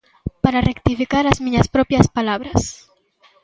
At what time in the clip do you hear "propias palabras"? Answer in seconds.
1.75-2.61